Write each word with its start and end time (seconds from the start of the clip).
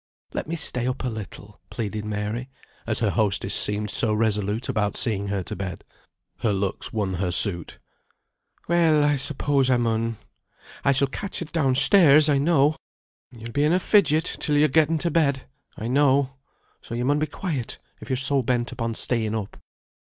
"Let 0.33 0.47
me 0.47 0.55
stay 0.55 0.87
up 0.87 1.03
a 1.03 1.09
little," 1.09 1.59
pleaded 1.69 2.05
Mary, 2.05 2.49
as 2.87 3.01
her 3.01 3.11
hostess 3.11 3.53
seemed 3.53 3.91
so 3.91 4.15
resolute 4.15 4.67
about 4.67 4.95
seeing 4.97 5.27
her 5.27 5.43
to 5.43 5.55
bed. 5.55 5.83
Her 6.39 6.51
looks 6.51 6.91
won 6.91 7.13
her 7.13 7.29
suit. 7.29 7.77
"Well, 8.67 9.03
I 9.03 9.15
suppose 9.15 9.69
I 9.69 9.77
mun. 9.77 10.17
I 10.83 10.91
shall 10.91 11.07
catch 11.07 11.39
it 11.43 11.51
down 11.51 11.75
stairs, 11.75 12.29
I 12.29 12.39
know. 12.39 12.77
He'll 13.29 13.51
be 13.51 13.63
in 13.63 13.73
a 13.73 13.79
fidget 13.79 14.25
till 14.39 14.57
you're 14.57 14.69
getten 14.69 14.97
to 14.97 15.11
bed, 15.11 15.45
I 15.77 15.87
know; 15.87 16.31
so 16.81 16.95
you 16.95 17.05
mun 17.05 17.19
be 17.19 17.27
quiet 17.27 17.77
if 17.99 18.09
you 18.09 18.15
are 18.15 18.17
so 18.17 18.41
bent 18.41 18.71
upon 18.71 18.95
staying 18.95 19.35
up." 19.35 19.55